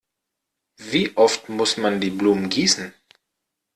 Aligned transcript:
Wie 0.81 1.15
oft 1.15 1.47
muss 1.49 1.77
man 1.77 2.01
die 2.01 2.09
Blumen 2.09 2.49
gießen? 2.49 2.91